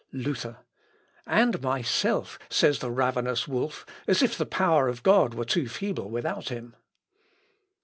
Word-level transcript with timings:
Luther. 0.11 0.57
"And 1.27 1.61
myself! 1.61 2.39
says 2.49 2.79
the 2.79 2.89
ravenous 2.89 3.47
wolf, 3.47 3.85
as 4.07 4.23
if 4.23 4.35
the 4.35 4.47
power 4.47 4.87
of 4.87 5.03
God 5.03 5.35
were 5.35 5.45
too 5.45 5.69
feeble 5.69 6.09
without 6.09 6.49
him." 6.49 6.75